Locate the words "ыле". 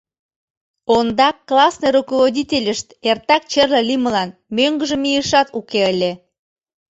5.93-6.11